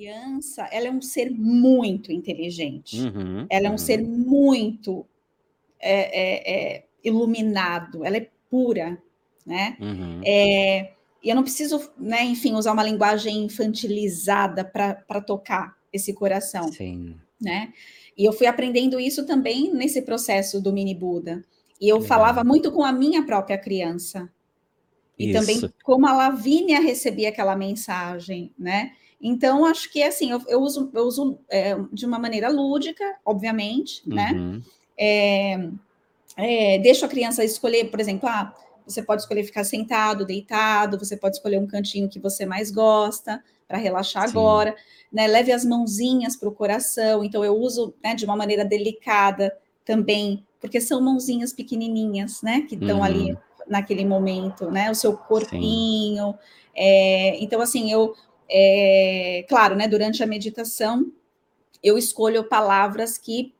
[0.00, 2.98] criança, ela é um ser muito inteligente.
[3.00, 3.78] Uhum, ela é um uhum.
[3.78, 5.04] ser muito
[5.78, 9.00] é, é, é, iluminado, ela é pura,
[9.44, 9.76] né?
[9.78, 10.22] Uhum.
[10.24, 10.92] É,
[11.22, 17.16] e eu não preciso, né, enfim, usar uma linguagem infantilizada para tocar esse coração, Sim.
[17.38, 17.72] né?
[18.16, 21.44] E eu fui aprendendo isso também nesse processo do mini Buda.
[21.78, 22.08] E eu Legal.
[22.08, 24.30] falava muito com a minha própria criança.
[25.18, 25.38] E Isso.
[25.38, 28.92] também como a Lavínia recebia aquela mensagem, né?
[29.20, 34.02] Então, acho que assim, eu, eu uso, eu uso é, de uma maneira lúdica, obviamente,
[34.06, 34.32] né?
[34.32, 34.62] Uhum.
[34.98, 35.68] É,
[36.36, 38.54] é, deixo a criança escolher, por exemplo, ah,
[38.86, 43.42] você pode escolher ficar sentado, deitado, você pode escolher um cantinho que você mais gosta
[43.68, 44.30] para relaxar Sim.
[44.30, 44.74] agora,
[45.12, 45.26] né?
[45.26, 47.22] Leve as mãozinhas para o coração.
[47.22, 52.62] Então, eu uso né, de uma maneira delicada também, porque são mãozinhas pequenininhas, né?
[52.62, 53.04] Que estão Uhum.
[53.04, 54.90] ali naquele momento, né?
[54.90, 56.34] O seu corpinho.
[56.74, 58.14] É, então, assim, eu,
[58.50, 59.86] é, claro, né?
[59.86, 61.10] Durante a meditação,
[61.82, 63.54] eu escolho palavras que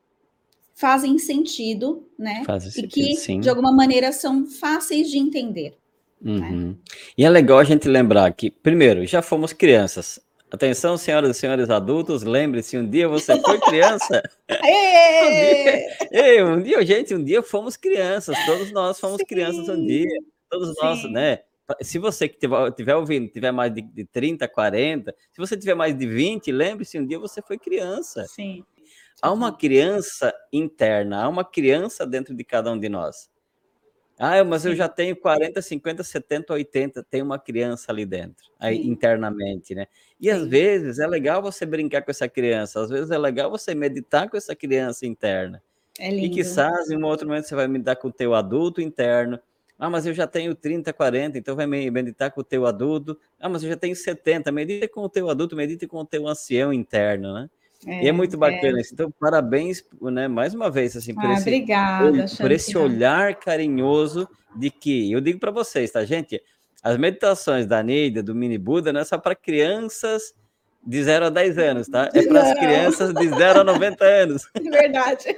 [0.75, 2.43] fazem sentido, né?
[2.45, 3.41] Faz e sentido, que, sim.
[3.41, 5.77] de alguma maneira, são fáceis de entender.
[6.25, 6.77] Uhum.
[7.17, 10.21] E é legal a gente lembrar que, primeiro, já fomos crianças.
[10.51, 14.21] Atenção, senhoras e senhores adultos, lembre-se, um dia você foi criança.
[14.49, 15.87] Aê!
[16.11, 20.09] Ei, um dia, gente, um dia fomos crianças, todos nós fomos Sim, crianças um dia,
[20.51, 21.13] todos nós, sim.
[21.13, 21.41] né?
[21.83, 25.75] Se você que tiver, tiver ouvindo, tiver mais de, de 30, 40, se você tiver
[25.75, 28.25] mais de 20, lembre-se, um dia você foi criança.
[28.27, 28.65] Sim.
[29.23, 33.31] Há uma criança interna, há uma criança dentro de cada um de nós.
[34.19, 38.87] Ah, mas eu já tenho 40, 50, 70, 80, tem uma criança ali dentro, aí
[38.87, 39.87] internamente, né?
[40.21, 43.75] E às vezes é legal você brincar com essa criança, às vezes é legal você
[43.75, 45.63] meditar com essa criança interna.
[45.99, 46.35] É E lindo.
[46.35, 49.41] quizás em um outro momento você vai meditar com o teu adulto interno.
[49.81, 53.19] Ah, mas eu já tenho 30, 40, então vai me- meditar com o teu adulto.
[53.41, 56.29] Ah, mas eu já tenho 70, medita com o teu adulto, medita com o teu
[56.29, 57.49] ancião interno, né?
[57.87, 58.93] e é muito bacana isso.
[58.93, 64.29] Então, parabéns, né, mais uma vez, assim, por Ah, esse obrigada, por esse olhar carinhoso
[64.55, 66.43] de que, eu digo para vocês, tá, gente?
[66.83, 70.35] As meditações da Neida, do Mini Buda, não é só para crianças
[70.87, 72.11] de 0 a 10 anos, tá?
[72.15, 74.43] É para as crianças de 0 a 90 anos.
[74.55, 75.37] É verdade.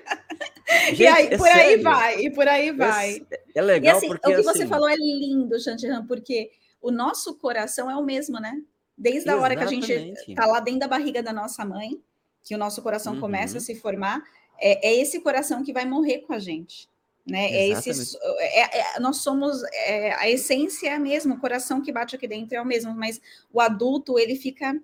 [0.91, 1.83] e Gente, aí, é por aí sério.
[1.85, 3.23] vai, e por aí É, vai.
[3.55, 6.91] É E legal assim, porque o que você assim, falou é lindo, Shantiram, porque o
[6.91, 8.61] nosso coração é o mesmo, né?
[8.97, 10.31] Desde a hora que a gente Exatamente.
[10.31, 12.01] está lá dentro da barriga da nossa mãe,
[12.45, 13.21] que o nosso coração Uhum.
[13.21, 14.23] começa a se formar,
[14.61, 16.89] é, é esse coração que vai morrer com a gente.
[17.25, 17.47] Né?
[17.53, 18.41] É esse, Exatamente.
[18.41, 22.27] é- é- nós somos é, a essência é a mesma, o coração que bate aqui
[22.27, 23.21] dentro é o mesmo, mas
[23.53, 24.77] o adulto ele fica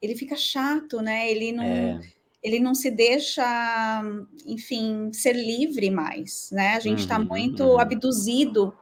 [0.00, 1.28] ele fica chato, né?
[1.30, 2.00] Ele não é,
[2.42, 3.42] ele não se deixa,
[4.46, 6.76] enfim, ser livre mais, né?
[6.76, 7.78] A gente está Uhum, muito uhum.
[7.80, 8.72] abduzido,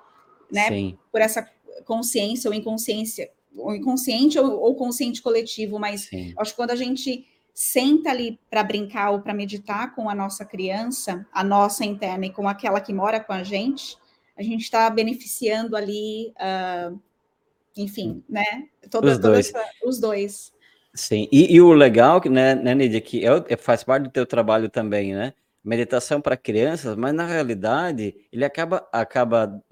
[0.51, 0.69] né?
[0.69, 1.49] sim, Por essa
[1.85, 6.35] consciência ou inconsciência, ou inconsciente ou, ou consciente coletivo, mas sim.
[6.39, 10.45] acho que quando a gente senta ali para brincar ou para meditar com a nossa
[10.45, 13.97] criança, a nossa interna e com aquela que mora com a gente,
[14.37, 16.93] a gente está beneficiando ali, ah,
[17.77, 18.45] enfim, né?
[18.91, 19.49] Toda, Os dois.
[19.49, 20.53] essa- os dois.
[20.97, 24.11] Sim, e, e o legal, que, né, né, Nidia, que é, é- faz parte do
[24.11, 25.35] teu trabalho também, né?
[25.63, 29.63] Meditação para crianças, mas na realidade ele acaba, acaba,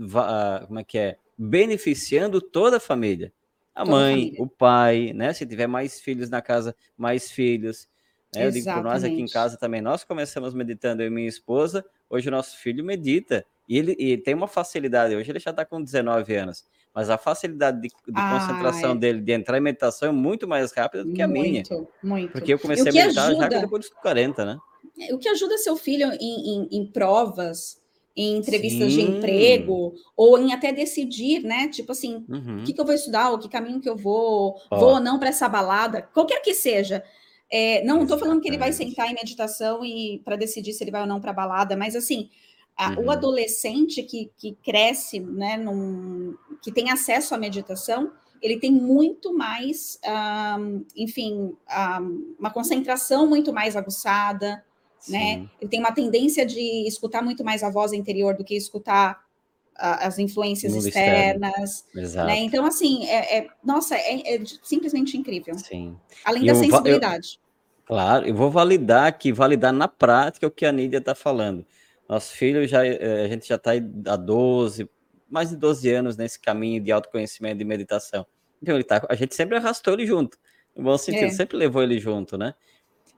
[0.67, 1.17] como é que é?
[1.39, 3.33] Beneficiando toda a família.
[3.75, 4.43] A Toda a mãe, família.
[4.43, 5.33] o pai, né?
[5.33, 7.89] Se tiver mais filhos na casa, mais filhos.
[8.35, 8.47] né?
[8.47, 11.85] Eu digo por nós aqui em casa também, nós começamos meditando, eu e minha esposa,
[12.11, 15.65] hoje o nosso filho medita, e ele, e tem uma facilidade, hoje ele já está
[15.65, 18.95] com 19 anos, mas a facilidade de, de Ah, concentração é.
[18.97, 21.63] dele de entrar em meditação é muito mais rápida do que a minha.
[21.69, 22.33] Muito, muito.
[22.33, 24.59] Porque eu comecei a meditar já ajuda- depois dos 40, né?
[25.13, 27.83] O que ajuda seu filho em, em- em provas,
[28.17, 29.17] em entrevistas de Sim.
[29.17, 31.69] emprego, ou em até decidir, né?
[31.69, 32.61] Tipo assim, Uhum.
[32.61, 34.79] o que, que eu vou estudar, o que caminho que eu vou, Ó.
[34.79, 37.03] vou ou não para essa balada, qualquer que seja.
[37.51, 40.91] É, não estou falando que ele vai sentar em meditação e para decidir se ele
[40.91, 42.31] vai ou não para balada, mas assim,
[42.81, 43.07] Uhum.
[43.07, 48.11] o adolescente que, que cresce, né, num- que tem acesso à meditação,
[48.43, 54.65] ele tem muito mais, ahm, enfim, ahm, uma concentração muito mais aguçada,
[55.09, 55.47] né?
[55.61, 59.23] Ele tem uma tendência de escutar muito mais a voz interior do que escutar
[59.77, 61.85] a- as influências Mundo externas,
[62.27, 62.39] né?
[62.41, 65.57] Então, assim, é, é- nossa, é, é simplesmente incrível.
[65.59, 65.97] Sim.
[66.25, 67.41] Além E da eu va- eu- sensibilidade.
[67.87, 71.65] Claro, eu vou validar aqui, validar na prática o que a Nídia está falando.
[72.09, 74.89] Nosso filho já, eh, a gente já está há 12,
[75.29, 78.27] mais de 12 anos nesse caminho de autoconhecimento e meditação.
[78.63, 80.39] Então ele tá, a gente sempre arrastou ele junto,
[80.77, 81.31] no bom sentido, É.
[81.31, 82.55] sempre levou ele junto, né?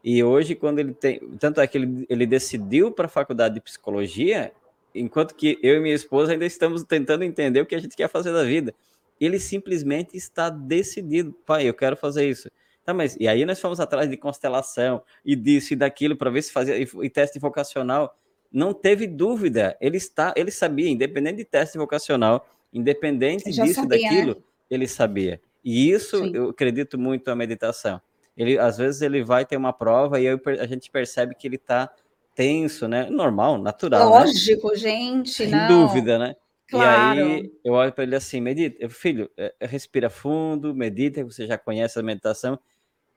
[0.02, 3.60] E hoje, quando ele tem, tanto é que ele, ele decidiu para a faculdade de
[3.60, 4.52] psicologia,
[4.94, 8.08] enquanto que eu e minha esposa ainda estamos tentando entender o que a gente quer
[8.08, 8.72] fazer da vida.
[9.20, 12.48] Ele simplesmente está decidido, pai, eu quero fazer isso.
[12.84, 16.42] Tá, mas e aí nós fomos atrás de constelação e disso e daquilo para ver
[16.42, 18.16] se fazia e, e, teste vocacional.
[18.52, 24.34] Não teve dúvida, ele está, ele sabia, independente de teste vocacional, independente disso sabia, daquilo,
[24.34, 24.40] né?
[24.70, 25.40] ele sabia.
[25.64, 26.30] E isso Sim.
[26.34, 28.00] eu acredito muito na meditação.
[28.36, 31.56] Ele às vezes ele vai ter uma prova e aí a gente percebe que ele
[31.56, 31.90] está
[32.34, 33.08] tenso, né?
[33.10, 34.10] Normal, natural.
[34.10, 34.18] Né?
[34.18, 34.76] Lógico, né?
[34.76, 35.66] gente, Sem não.
[35.68, 36.36] dúvida, né?
[36.68, 37.18] Claro.
[37.18, 41.56] E aí eu olho para ele assim, medita, filho, é, respira fundo, medita, você já
[41.56, 42.58] conhece a meditação.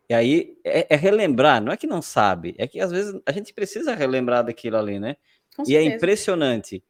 [0.09, 3.31] E aí é, é, relembrar, não é que não sabe, é que às vezes a
[3.31, 5.15] gente precisa relembrar daquilo ali, né?
[5.55, 5.93] Com e é certeza.
[5.93, 6.83] é impressionante.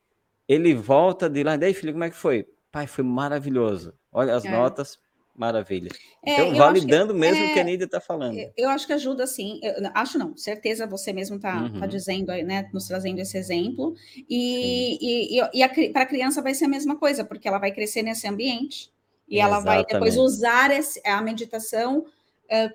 [0.47, 2.47] Ele volta de lá, daí, filho, como é que foi?
[2.71, 3.93] Pai, foi maravilhoso.
[4.11, 4.51] Olha as é.
[4.51, 4.97] notas,
[5.35, 5.89] maravilha.
[6.25, 8.37] É, então, validando que, mesmo o que a é, Nídia está falando.
[8.55, 9.59] Eu acho que ajuda, sim.
[9.61, 11.79] Eu, acho não, certeza você mesmo está tá uhum.
[11.79, 13.95] tá dizendo, né, nos trazendo esse exemplo.
[14.29, 17.71] E, e, e, e para a criança vai ser a mesma coisa, porque ela vai
[17.71, 18.91] crescer nesse ambiente.
[19.27, 19.41] E Exatamente.
[19.41, 22.05] ela vai depois usar esse, a meditação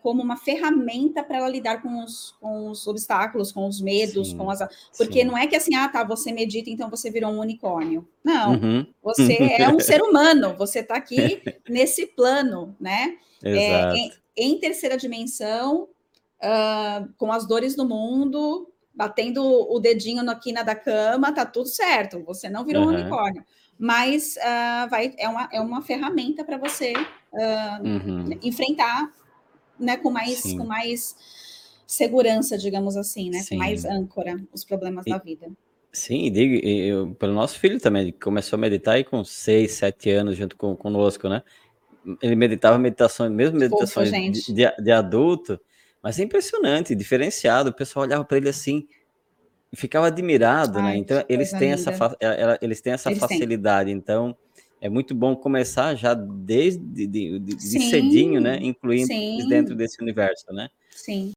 [0.02, 4.36] como uma ferramenta para ela lidar com os, com os obstáculos, com os medos, sim,
[4.36, 4.60] com as.
[4.96, 5.24] Porque sim.
[5.24, 8.06] não é que assim, ah, tá, você medita, então você virou um unicórnio.
[8.22, 8.86] Não, uhum.
[9.02, 13.16] você é um ser humano, você está aqui nesse plano, né?
[13.42, 15.88] É, em, em, terceira dimensão,
[16.42, 21.68] uh, com as dores do mundo, batendo o dedinho na quina da cama, tá tudo
[21.68, 22.90] certo, você não virou uhum.
[22.90, 23.44] um unicórnio.
[23.78, 28.30] Mas uh, vai, é, uma, é uma ferramenta para você uh, uhum.
[28.40, 29.12] enfrentar
[29.78, 31.16] né, com mais, com mais
[31.86, 33.56] segurança, digamos assim, né, Sim.
[33.56, 35.50] com mais âncora os problemas e, da vida.
[35.92, 40.10] Sim, digo, eu, pelo nosso filho também, que começou a meditar aí com seis, sete
[40.10, 41.42] anos junto com, conosco, né?
[42.20, 45.58] Ele meditava meditações, mesmo meditações de, de, de, adulto,
[46.02, 47.70] mas é impressionante, diferenciado.
[47.70, 48.86] O pessoal olhava para ele assim
[49.76, 50.88] ficava admirado, né?
[50.88, 50.98] Ai, né?
[50.98, 51.90] Então eles têm, essa,
[52.60, 53.90] eles têm essa eles facilidade.
[53.90, 53.96] Têm.
[53.96, 54.36] Então
[54.84, 58.58] é muito bom começar já desde de, de, de cedinho, né?
[58.60, 59.48] Incluindo sim.
[59.48, 60.68] dentro desse universo, né?
[60.90, 61.32] Sim.